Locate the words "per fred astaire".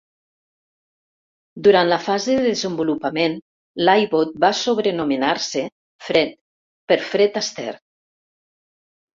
6.91-7.79